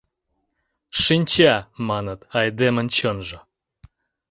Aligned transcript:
Шинча, 1.01 1.53
маныт, 1.87 2.19
айдемын 2.39 2.87
чонжо. 2.97 3.39